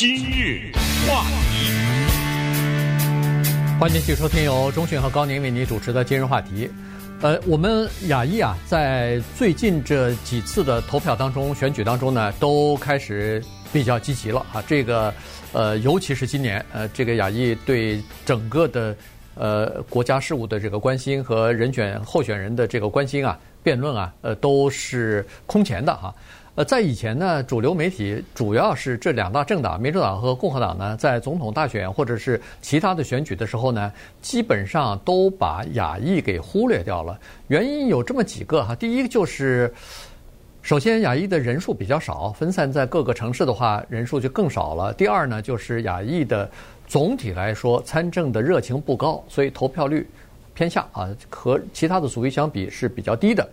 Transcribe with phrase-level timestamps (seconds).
[0.00, 0.72] 今日
[1.06, 1.70] 话题，
[3.78, 6.70] 欢迎继续收听由钟讯和高宁为您主持的今日话题。
[7.20, 13.44] 呃，我们亚裔啊，在最近这几次的投票当中、选举当中呢，都开始
[13.74, 14.64] 比较积极了啊。
[14.66, 15.12] 这个
[15.52, 18.96] 呃，尤其是今年，呃，这个亚裔对整个的
[19.34, 26.14] 呃国家事务的这个关心和人选候选人的这个关心啊、辩论啊，呃，都是空前的哈、
[26.64, 37.18] 在以前呢，主流媒体主要是这两大政党，民主党和共和党呢，在总统大选或者是其他的选举的时候呢，基本上都把亚裔给忽略掉了。
[37.48, 39.72] 原因有这么几个哈，第一就是，
[40.62, 44.92] 首先亚裔的人数比较少，分散在各个城市的话，人数就更少了。
[44.94, 46.50] 第二呢，就是亚裔的
[46.86, 50.06] 总体来说参政的热情不高，所以投票率
[50.54, 53.48] 偏下啊，和其他的族裔相比是比较低的。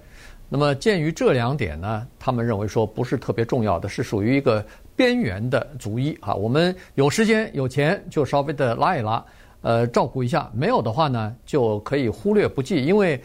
[0.50, 4.66] 那么，鉴于这两点呢，他们认为说不是特别重要的，是属于一个
[4.96, 6.34] 边缘的族裔啊。
[6.34, 9.24] 我们有时间有钱就稍微的拉一拉，
[9.62, 12.82] 呃，照顾一下；没有的话呢，就可以忽略不计。
[12.82, 13.22] 因为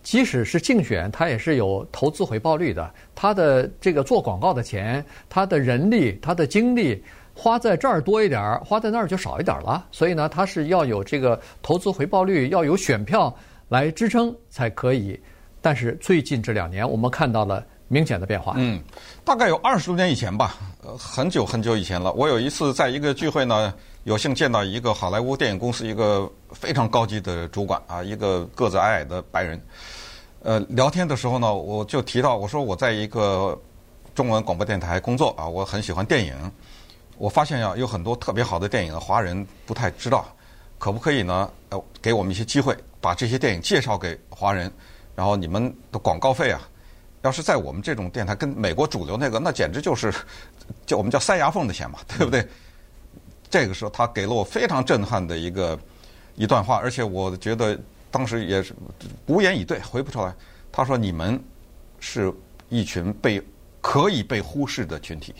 [0.00, 2.88] 即使是竞选，它也是有投资回报率的。
[3.16, 7.02] 它的这个做广告的钱，它的人力、它的精力
[7.34, 9.84] 花在这儿多一点儿，花在那儿就少一点儿了。
[9.90, 13.34] 所以呢，它是要有这个投资回报率，要有选票
[13.68, 15.18] 来支撑才可以。
[15.62, 18.54] 但是最近这两年，我们看到了明显的变化。
[18.56, 18.82] 嗯，
[19.24, 22.12] 大概有二十多年以前吧，呃，很久很久以前了。
[22.12, 29.60] 我有一次在一个聚会呢，有幸见到一个好莱坞电影公司一个非常高级的主管啊，一个个子矮矮的白人。
[30.42, 33.60] 呃，聊天的时候呢，我就提到我说我在一个
[34.14, 36.34] 中文广播电台工作啊，我很喜欢电影。
[37.18, 40.24] 我发现呀，有很多特别好的电影，华人不太知道，
[40.78, 41.50] 可不可以呢？
[41.68, 44.72] 呃，给我们一些机会，把这些电影介绍给华人。
[45.14, 46.60] 然后你们的广告费啊，
[47.22, 50.14] 要是在我们这种电台跟美国主流那个， 那简直就是，
[50.86, 52.46] 就我们叫塞牙缝的钱嘛，对不对？
[53.50, 55.78] 这个时候他给了我非常震撼的一个
[56.36, 57.78] 一段话，而且我觉得
[58.10, 58.72] 当时也是
[59.26, 60.32] 无言以对，回不出来。
[60.72, 61.42] 他说：“你们
[61.98, 62.32] 是
[62.68, 63.42] 一群被
[63.80, 65.34] 可以被忽视的群体。”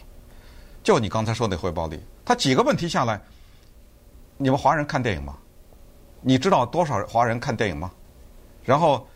[0.82, 3.20] 就你刚才说那回报率，他几个问题下来，
[4.36, 5.38] 你们华人看电影吗？
[6.20, 7.90] 你知道多少华人看电影吗？
[8.64, 9.06] 然后。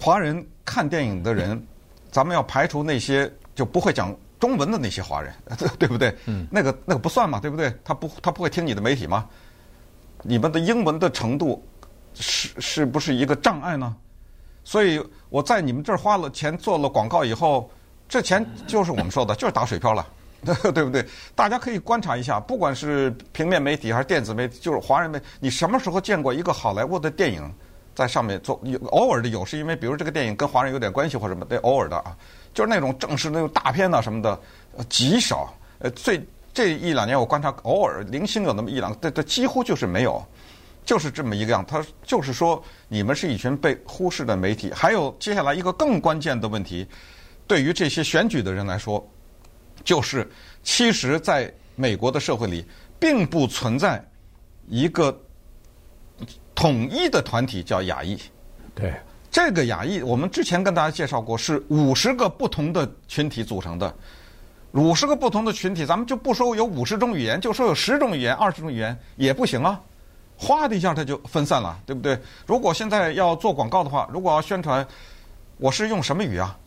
[0.00, 1.62] 华人看电影的人，
[2.10, 5.32] 咱们要排除那些就不会讲中文的那些华人，
[5.78, 6.14] 对不对？
[6.26, 7.74] 嗯，那个那个不算嘛，对不对？
[7.84, 9.26] 他不他不会听你的媒体吗？
[10.22, 11.62] 你们的英文的程度
[12.14, 13.94] 是是不是一个障碍呢？
[14.64, 17.70] 所以我在你们这儿花了钱做了广告以后，
[18.08, 20.06] 这钱就是我们说的，就是打水漂了，
[20.72, 21.04] 对不对？
[21.34, 27.52] 大家可以观察一下，不管是平面媒体还是电子媒体，就是华人媒体，你什么时候见过一个好莱坞的电影？
[27.94, 32.16] 在上面做有偶尔的有，是因为比如这个电影跟华人有点关系或什么，对，偶尔的啊，
[32.52, 34.38] 就是那种正式那种大片呐什么的，
[34.88, 35.54] 极少。
[35.78, 36.20] 呃，最
[36.52, 40.24] 这一两年我观察，偶尔零星有那么一两，这这几乎就是没有，
[40.84, 41.64] 就是这么一个样。
[41.64, 44.72] 他就是说，你们是一群被忽视的媒体。
[44.72, 46.86] 还有接下来一个更关键的问题，
[47.46, 49.04] 对于这些选举的人来说，
[49.84, 50.28] 就是
[50.62, 52.64] 其实在美国的社会里，
[52.98, 54.04] 并不存在
[54.68, 55.16] 一个。
[56.54, 58.18] 统一的团体叫亚裔，
[58.74, 58.94] 对
[59.30, 63.92] 这个亚裔，我们之前跟大家介绍过，是五十个不同的群体组成的。
[64.72, 69.80] 五十个不同的群体，咱们就不说有五十种语言，就说有十种语言、二十种语言也不行啊！
[70.36, 72.18] 哗的一下，它就分散了，对不对？
[72.44, 74.84] 如果现在要做广告的话，如果要宣传，
[75.58, 76.58] 我是用什么语啊？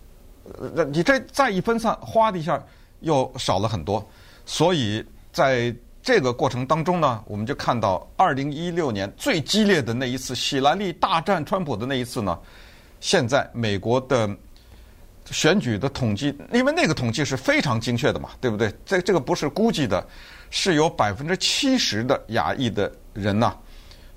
[0.76, 2.62] 呃，你这再一分散，哗的一下
[3.02, 4.06] 又少了很多。
[4.46, 5.76] 所以在
[6.08, 12.40] 这个过程当中呢，我们就看到二零一六年最激烈的那一次，希拉利大战川普的那一次呢。
[13.02, 14.30] 现在美国的
[15.26, 18.74] 选举的统计，因为那个统计是非常精确的嘛，对不对？
[18.86, 20.02] 这这个不是估计的，
[20.50, 23.54] 是有百分之七十的亚裔的人呢，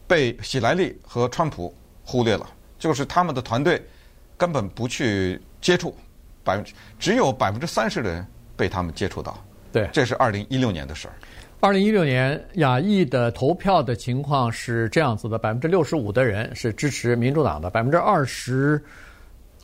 [0.06, 1.74] 被希拉利和川普
[2.04, 2.48] 忽略了，
[2.78, 3.84] 就是他们的团队
[4.36, 5.92] 根本不去接触，
[6.44, 8.24] 百分之只有百分之三十的人
[8.56, 9.36] 被他们接触到。
[9.72, 11.14] 对，这是二零一六年的事儿。
[11.60, 18.82] 二零一六年亚裔的投票的情况是这样子的：百分之六十五的人是支持民主党的，百分之二十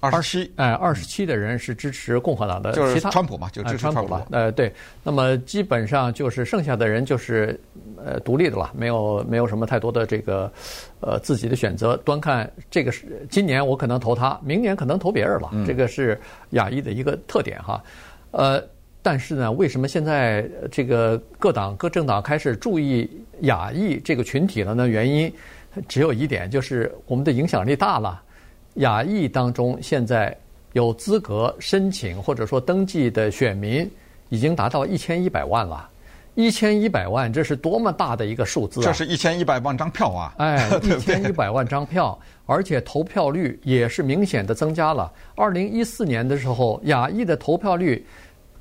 [0.00, 2.72] 二十七，哎，二十七的人是支持共和党的。
[2.72, 4.26] 就是川普嘛，就支持川普了。
[4.30, 4.70] 呃，对。
[5.02, 7.58] 那么基本上就是剩下的人就是
[7.96, 10.52] 呃独立的了，没有没有什么太多的这个
[11.00, 11.96] 呃自己的选择。
[11.98, 15.50] 端看这个是今年我可能投他，明年可能投别人了。
[15.66, 16.20] 这个是
[16.50, 17.82] 亚裔的一个特点哈。
[18.32, 18.62] 呃。
[19.06, 23.08] 但是呢，为什么现在这个各党各政党开始注意
[23.42, 24.88] 亚裔这个群体了呢？
[24.88, 25.32] 原因
[25.86, 28.20] 只有一点，就是我们的影响力大了。
[28.78, 30.36] 亚裔当中现在
[30.72, 33.88] 有资格申请或者说登记的选民
[34.28, 35.88] 已经达到一千一百万了。
[36.34, 38.84] 一千一百万，这是多么大的一个数字啊！
[38.84, 40.34] 这是一千一百万张票啊！
[40.36, 45.10] 哎， 一千一百万张票，而且投票率也是明显的增加了。
[45.34, 48.04] 二零一四年的时候，亚裔的投票率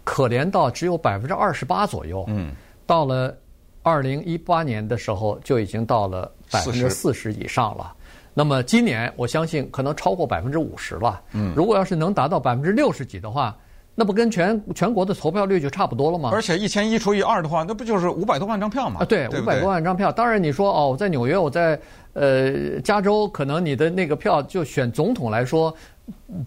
[0.05, 2.23] 可怜到只有百分之二十八左右。
[2.29, 2.53] 嗯，
[2.85, 3.35] 到了
[3.83, 7.93] 二零一八年的时候，就已经到了百分之四十以上了。
[8.33, 11.21] 那么今年，我相信可能超过百分之五十了。
[11.33, 13.55] 嗯，如果要是能达到百分之六十几的话，
[13.97, 16.29] 那不跟全全国的投票率就差不多了吗？
[16.33, 18.99] 而且一千一除以二的话，那不就是五百多万张票吗？
[18.99, 20.11] 啊，对，五百多万张票。
[20.11, 21.79] 当然你说哦，我在纽约，我在
[22.11, 25.73] 呃加州，可能你的那个票就选总统来说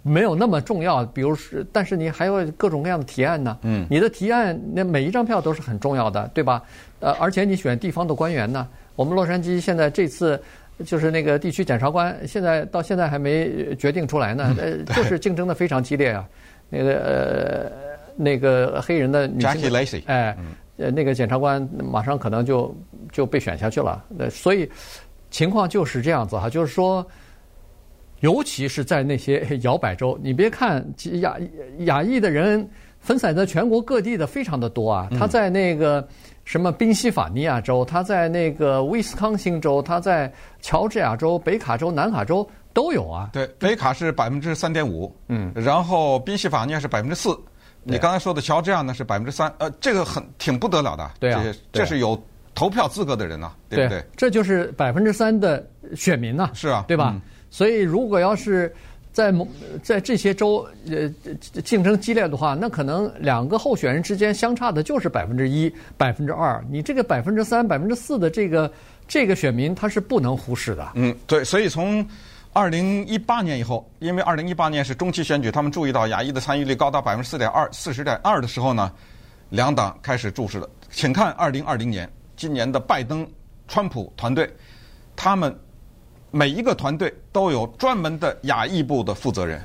[0.02, 1.04] 没有那么重要。
[1.06, 3.58] 比如是，但是你还有各种各样的提案呢。
[3.62, 6.62] 嗯，你的提案那每一张票都是很重要的，对吧？
[7.00, 10.40] 呃，而且你选地方的官员呢，我们洛杉矶现在这次。
[10.86, 14.54] 就是那个地区检察官，现在到现在还没决定出来呢。
[14.60, 16.24] 呃，就是竞争的非常激烈啊。
[16.70, 17.72] 那个呃，
[18.14, 20.36] 那个黑人的女性哎，
[20.76, 22.72] 呃，那个检察官马上可能就
[23.10, 24.04] 就被选下去了。
[24.20, 24.70] 呃，所以
[25.30, 27.04] 情况就是这样子哈，就是说，
[28.20, 30.84] 尤其是在那些 摇摆州，你别看
[31.20, 31.36] 亚
[31.80, 32.68] 亚裔的人
[33.00, 36.06] 分散在全国各地的非常的多啊，他在那个。
[36.44, 40.32] 什么宾夕法尼亚州，他在那个威斯康星州，他在
[40.62, 43.28] 乔治亚州、北卡州、南卡州都有啊。
[43.34, 47.38] 对，北卡是百分之三点五，嗯，然后宾夕法尼亚是百分之四，
[47.82, 51.10] 你刚才说的乔治亚呢是百分之三，呃，这个很挺不得了的。
[51.20, 52.18] 对啊，这是有
[52.54, 54.02] 投票资格的人呐，对不对？
[54.16, 55.62] 这就是百分之三的
[55.94, 56.48] 选民呐。
[56.54, 57.14] 是啊，对吧？
[57.50, 58.74] 所以如果要是。
[59.10, 59.48] 在某
[59.82, 61.10] 在这些州，呃，
[61.62, 66.64] 竞争激烈的话，那可能两个候选人之间相差的就是百分之一、百分之二。
[66.70, 68.72] 你这个百分之三、百分之四的这个
[69.08, 70.92] 这个选民，他是不能忽视的。
[70.94, 71.42] 嗯，对。
[71.42, 72.06] 所以从
[72.52, 78.92] 二零一八年以后，因为二零一八年是中期选举，他们注意到亚裔的参与率高达百分之四点二、四十点二的时候呢，
[79.48, 80.70] 两党开始注视了。
[80.90, 83.26] 请看二零二零年，今年的拜登、
[83.66, 84.48] 川普团队，
[85.16, 85.52] 他们。
[86.30, 89.62] 每一个团队都有专门的亚裔部的负责人，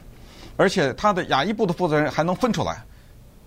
[0.56, 2.82] 而且他的亚裔部的负责人还能分出来。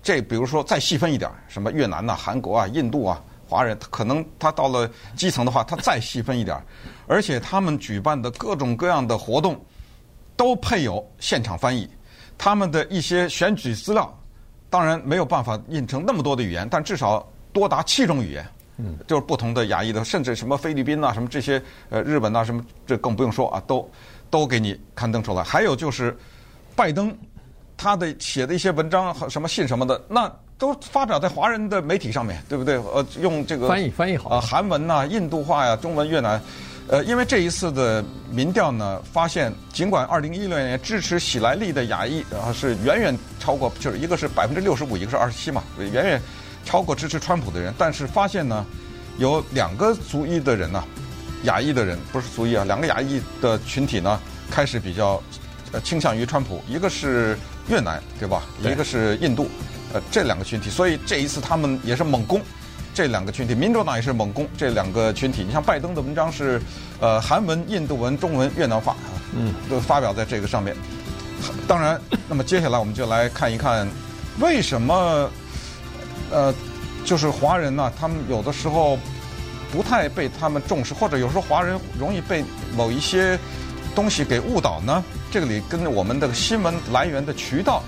[0.02, 6.56] 这比如说再细分一点，什么越南呐、韩国啊、印度啊、华人，可能他到了基层的话，他再细分一点。
[7.06, 9.60] 而且他们举办的各种各样的活动
[10.36, 11.88] 都配有现场翻译。
[12.38, 14.14] 他们的一些选举资料，
[14.68, 18.46] 当然没有办法印成那么多的语言，但至少多达七种语言。
[18.78, 23.90] 嗯，就是不同的亚裔的，甚至什么菲律宾啊，什么这些呃日本啊，什么这更不用说啊，都
[24.28, 25.42] 都给你刊登出来。
[25.42, 26.16] 还有就是
[26.74, 27.16] 拜登
[27.76, 32.76] 他的写的一些文章和什么信什么的，那都发表在华人的媒体上面，对不对？
[32.76, 36.40] 呃，用这个翻译翻译好啊，韩文呐、印度话呀、中文、越南，
[36.88, 46.20] 呃，因为这一次的民调呢，发现尽管二零一六年支持喜来利的亚裔啊是远远超过，就是一个是百分之六十五，一个是二十七嘛，远远。
[46.66, 48.66] 超过支持川普的人，但是发现呢，
[49.18, 50.82] 有两个族裔的人呢，
[51.44, 54.20] 亚裔的人不是族裔啊，两个亚裔的群体呢，
[54.50, 55.22] 开始比较
[55.70, 58.42] 呃倾向于川普，一个是越南，对吧？
[58.60, 59.48] 一个是印度，
[59.94, 62.42] 呃，这两个群体，所以这一次他们也是猛攻
[62.92, 65.44] 这两个群体，民主党也是猛攻这两个群体。
[65.46, 66.60] 你像拜登的文章是
[66.98, 68.96] 呃韩文、印度文、中文、越南话，
[69.36, 70.76] 嗯，都发表在这个上面。
[71.68, 73.88] 当然，那么接下来我们就来看一看
[74.40, 75.30] 为什么。
[76.30, 76.54] 呃，
[77.04, 78.98] 就是华人呢，他们有的时候
[79.72, 82.44] 不太被他们重视，或者有时候华人容易被
[82.76, 83.38] 某一些
[83.94, 85.02] 东西给误导呢。
[85.30, 87.82] 这个里跟我们的新闻来源的渠道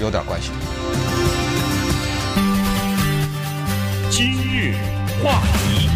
[0.00, 0.50] 有点关系。
[4.10, 4.74] 今日
[5.22, 5.88] 话题，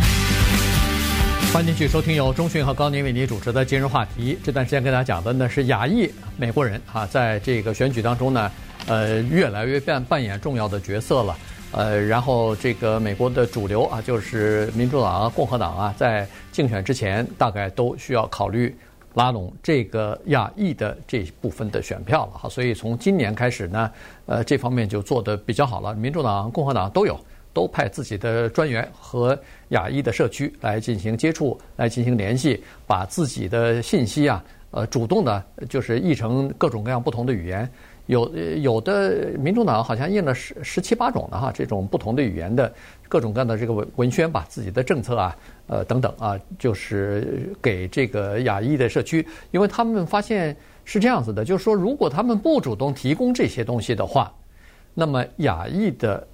[1.52, 4.37] 欢迎继续收听由钟讯和高宁为您主持的今日话题。
[4.42, 8.50] 这段时间跟大家讲的呢是亚裔美国人啊，在这个选举当中呢，
[8.87, 11.37] 呃，越来越扮扮演重要的角色了。
[11.70, 18.75] 呃，然后这个美国的主流啊，就是民主党啊、共和党啊，在竞选之前，大概都需要考虑
[19.14, 22.48] 拉拢这个亚裔的这部分的选票了哈。
[22.48, 23.90] 所以从今年开始呢，
[24.25, 25.94] 呃，这方面就做得比较好了。
[25.94, 27.20] 民主党、共和党都有，
[27.52, 37.70] 都派自己的专员和亚裔的社区来进行接触，来进行联系，把自己的信息啊，呃，主动的，就是译成各种各样不同的语言。
[38.08, 42.72] 有有的民主党好像印了十十七八种的哈，这种不同的语言的
[43.06, 45.36] 各种各样的这个文文宣吧，自己的政策啊，
[45.66, 54.32] 呃等等啊，就是给这个亚裔的社区，因为他们发现是这样子的，就是说如果他们不主动提供这些东西的话，
[54.94, 56.26] 那么亚裔的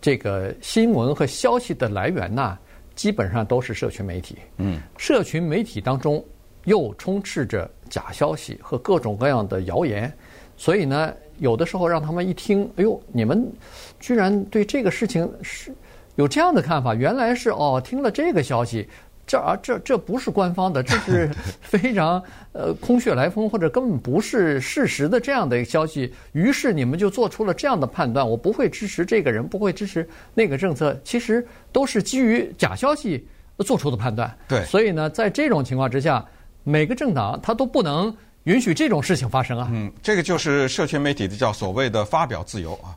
[0.00, 2.58] 这个新闻和消息的来源呢，
[2.96, 4.38] 基本上都是社群媒体。
[4.56, 6.22] 嗯，社群媒体当中
[6.64, 10.12] 又充斥着假消息和各种各样的谣言。
[10.56, 13.50] 所以呢，有的时候让他们一听，哎呦，你们
[13.98, 15.72] 居然对这个事情是
[16.16, 18.88] 有这样的看法，原来是哦，听了这个消息。
[19.26, 21.30] 这啊，这这不是官方的，这是
[21.62, 26.12] 非常呃空穴来风或者根本不是事实的这样的一个消息。
[26.32, 30.94] 于是你们就做出了这样的判断：我不会支持这个人，不会支持那个政策。
[31.02, 31.42] 其实
[31.72, 33.26] 都是基于假消息
[33.60, 34.30] 做出的判断。
[34.46, 36.22] 对，所以呢，在这种情况之下，
[36.62, 38.14] 每个政党他都不能
[38.44, 39.68] 允许这种事情发生啊。
[39.70, 42.96] 嗯，这个就是社群媒体的叫所谓的发表自由啊。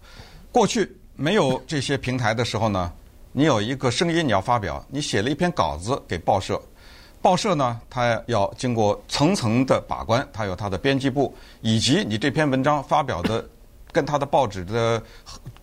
[0.51, 2.91] 过去没有这些平台的时候呢。
[3.33, 6.59] 你有一个声音，你要发表，你写了一篇稿子给报社，
[7.21, 13.47] 报社呢，它要经过层层的把关，它有它的编辑部，以及你这篇文章发表的
[13.91, 14.99] 跟它的报纸的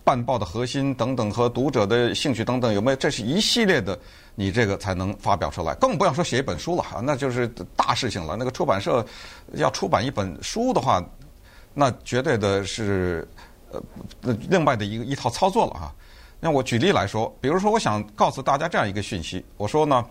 [0.05, 3.99] 办报的核心等等和读者的兴趣等等有没有，这是一系列的，
[4.35, 5.73] 你这个才能发表出来。
[5.75, 8.35] 更不要说写一本书了哈，那就是大事情了。
[8.35, 9.05] 那个出版社
[9.53, 11.03] 要出版一本书的话，
[11.73, 13.27] 那绝对的是
[13.71, 13.81] 呃
[14.49, 15.93] 另外的一个一套操作了哈。
[16.39, 20.05] 那我举例来说，比如说，我想告诉大家这样一个讯息：我说呢，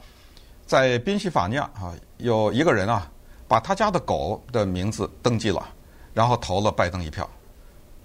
[0.67, 3.09] 在宾夕法尼亚啊，有一个人啊，
[3.47, 5.69] 把他家的狗的名字登记了，
[6.13, 7.29] 然后投了拜登一票，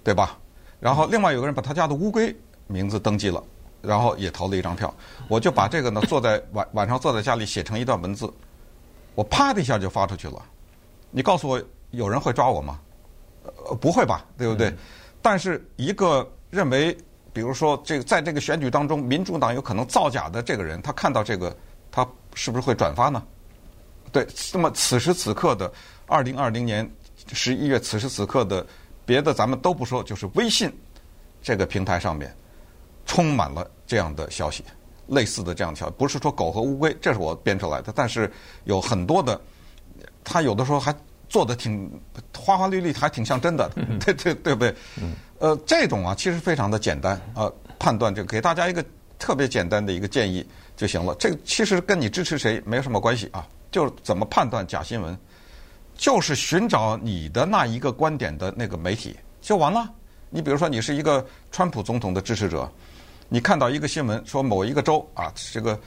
[0.04, 0.38] 对吧？
[0.78, 2.34] 然后另外有个人把他家的乌龟
[2.66, 3.42] 名字登记了，
[3.82, 4.92] 然后也投了一张票。
[5.28, 8.32] 我就把这个呢，坐在晚晚上坐在家里写成一段文字，
[9.14, 10.42] 我啪的一下就发出去了。
[11.10, 12.80] 你告诉我，有人会抓我吗？
[13.44, 14.74] 呃，不会吧，对不对？
[15.22, 16.96] 但是一个认为。
[17.32, 21.56] 比如说，这个在这个选举当中，民主党有可能造假的这个人，他看到这个，
[21.88, 23.22] 他是不是会转发呢？
[24.10, 25.72] 对，那么此时此刻的
[26.08, 26.90] 二零二零年
[27.32, 28.66] 十一月，此时此刻的
[29.06, 30.76] 别的咱们都不说，就是微信
[31.40, 32.34] 这个平台上面
[33.10, 34.62] 充满了这样的消息，
[35.08, 38.30] 类似的这样的消息，不是说狗和乌龟，这是我编出来的，但是
[38.66, 39.40] 有很多的，
[40.22, 40.94] 他有的时候还
[41.28, 41.90] 做的挺
[42.38, 44.72] 花花绿绿，还挺像真的， 对对对不对？
[45.40, 48.84] 呃，这种啊，其实非常的简单，呃，判断就给大家一个
[49.18, 51.12] 特别简单的一个建议就行了。
[51.16, 55.18] 这个其实跟你支持谁没有什么关系啊，就是怎么判断假新闻，
[55.96, 59.90] 就是寻找你的那一个观点的那个媒体就完了。
[60.32, 62.70] 你比如说，你是一个川普总统的支持者，
[63.30, 65.78] 你看到一个新闻说某一个州啊，这个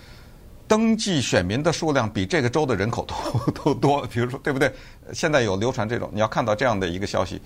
[0.65, 4.73] 登记选民的数量比这个州的人口都 都多，比如说对不对？
[5.13, 7.39] 现在有流传这种，你要看到这样的一个消息。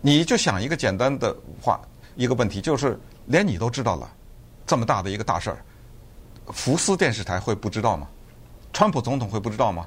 [0.00, 1.80] 你就想一个简单的话，
[2.14, 4.08] 一个问题就是，连你都知道了，
[4.64, 5.58] 这么大的一个大事儿，
[6.46, 8.06] 福斯电视台会不知道吗？
[8.72, 9.86] 川普总统会不知道吗？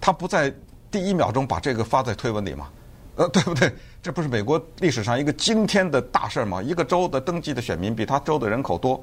[0.00, 0.54] 他不在
[0.90, 2.68] 第一秒钟把这个发在推文里吗？
[3.16, 3.72] 呃，对不对？
[4.02, 6.62] 这不是美国历史上一个惊天的大事儿吗？
[6.62, 9.02] 一个州的登记的选民比他州的人口多，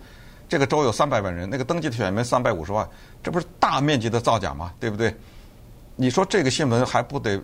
[0.50, 2.88] 这个州有三百万人，那个登记的选民三百五十万，
[3.22, 4.74] 这不是大面积的造假吗？
[4.80, 5.14] 对不对？
[5.96, 7.40] 你说这个新闻还不得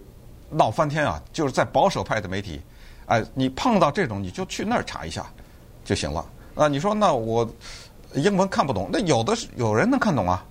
[0.49, 1.21] 闹翻天啊？
[1.31, 2.59] 就是在保守派的媒体。
[3.05, 5.25] 哎，你碰到这种你就去那儿查一下
[5.83, 6.25] 就行了。
[6.55, 7.47] 啊，你说那我
[8.15, 10.43] 英文看不懂，那有的是有人能看懂啊。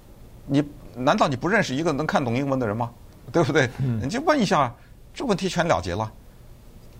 [0.46, 0.62] 你
[0.94, 2.90] 难道你不认识一个能看懂英文的人吗？
[3.32, 3.68] 对不对？
[3.78, 4.74] 你就问一下，
[5.14, 6.10] 这问题全了结了。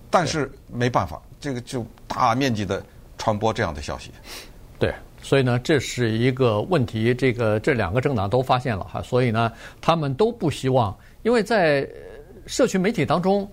[0.09, 2.83] 但是没办法，这个就大面积的
[3.17, 4.11] 传播这样的消息。
[4.77, 7.13] 对，所以呢，这是一个问题。
[7.13, 9.51] 这个这两个政党都发现了哈，所以呢，
[9.81, 11.87] 他们都不希望，因为在
[12.45, 13.49] 社区媒体当中。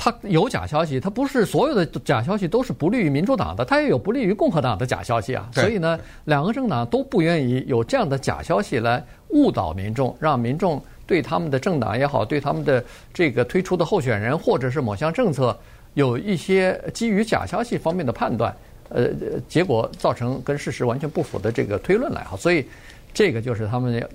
[0.00, 5.50] 它有假消息，它不是所有的假消息都是不利于民主党的，它也有不利于共和党的假消息啊。
[5.52, 15.58] 所以呢，两个政党都不愿意有这样的假消息来误导民众，让民众对他们的政党也好，对他们的这个推出的候选人或者是某项政策
[15.94, 18.54] 有一些基于假消息方面的判断，
[18.90, 19.08] 呃，
[19.48, 22.36] 结果造成跟事实完全不符的这个推论来哈。
[22.36, 22.64] 所以
[23.12, 24.08] 这个就是他们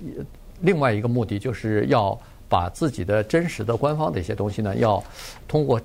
[0.60, 2.18] 另外一个目的，就是要。
[2.46, 5.02] 把自己的真实的官方的一些东西呢，要
[5.48, 5.80] 通过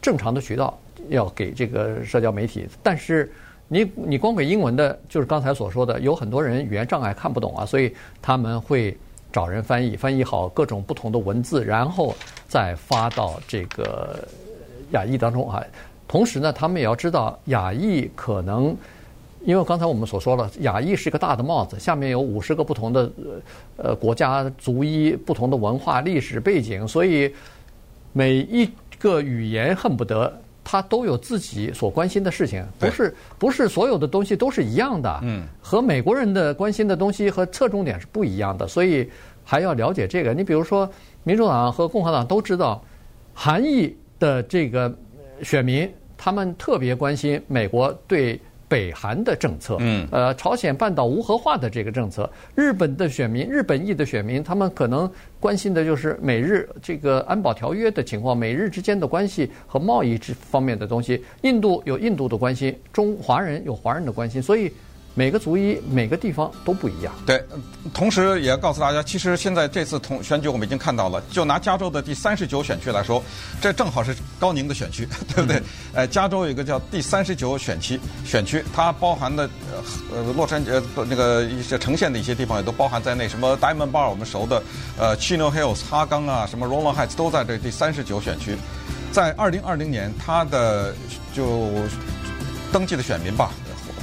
[0.00, 2.68] 正常的渠道要给这个社交媒体。
[2.84, 3.32] 但是
[3.66, 7.92] 你你光给英文的，就是刚才所说的，有很多人语言障碍看不懂啊，所以
[8.22, 8.96] 他们会
[9.34, 12.14] 找人翻译，翻译好各种不同的文字，然后
[12.46, 14.24] 再发到这个
[14.92, 15.60] 雅裔当中啊。
[16.06, 18.76] 同时呢，他们也要知道雅裔可能。
[19.44, 23.12] 因为刚才我们所说了，雅裔是一个大的帽子，下面有五十个不同的
[23.76, 27.30] 呃国家族裔、不同的文化历史背景，所以
[28.12, 30.32] 每一个语言恨不得
[30.64, 35.20] 它都有自己所关心的事情，不是不是所有的东西都是一样的。
[35.22, 39.08] 嗯，和美国人的关心的东西和侧重点是不一样的，所以
[39.44, 40.32] 还要了解这个。
[40.32, 40.90] 你比如说，
[41.22, 42.82] 民主党和共和党都知道，
[43.34, 44.92] 韩裔的这个
[45.42, 48.40] 选民，他们特别关心美国对。
[48.74, 61.22] 北韩的政策，嗯，呃，朝鲜半岛无核化的这个政策，日本的选民，日本裔的选民，他们可能关心的就是美日这个安保条约的情况，美日之间的关系和贸易这方面的东西。
[61.42, 64.72] 印度有印度的关心，中华人有华人的关心，所以
[65.16, 67.14] 每个族裔、每个地方都不一样。
[67.24, 67.40] 对，
[67.92, 73.22] 同时也要告诉大家，其实现在这次同选举我们已经看到了，就拿加州的第三十九选区来说，
[73.60, 75.56] 这正好是高宁的选区， 对不对？
[75.58, 75.62] 嗯、
[75.94, 84.60] 呃，加州有一个叫第三十九选区，选区它包含的呃呃洛杉矶呃那个一些城县的一些地方也都包含在内，什么 Diamond Bar 我们熟的，
[84.98, 88.56] 呃 Chino Hills 哈冈啊，什么 Rowland Heights 都在这第三十九选区，
[89.12, 90.92] 在二零二零年它的
[91.32, 91.70] 就
[92.72, 93.52] 登记的选民吧。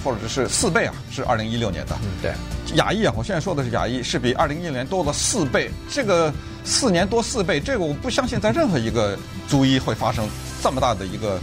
[0.03, 1.95] 或者是四倍啊，是二零一六年的。
[2.03, 2.33] 嗯，对。
[2.75, 5.69] 亚裔啊，我现在说的是亚裔，是比二零一六年多了四倍。
[5.89, 9.17] 这个四年多四倍，这个我不相信在任何一个
[9.47, 10.25] 族裔会发生
[10.63, 11.39] 这么大的一个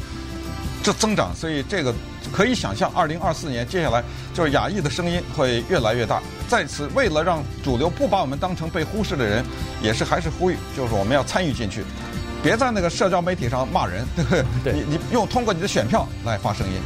[0.83, 1.35] 这增长。
[1.37, 1.93] 所以这个
[2.33, 6.23] 可以想象，二零二四年接下来就是亚裔的声音会越来越大。
[6.49, 9.45] 在此，为了让主流不把我们当成被忽视的人，
[9.83, 11.85] 也是还是呼吁，就是我们要参与进去，
[12.43, 14.45] 别在那个社交媒体上骂人，对不对？
[14.65, 14.73] 对。
[14.73, 16.81] 你你用通过你的选票来发声音。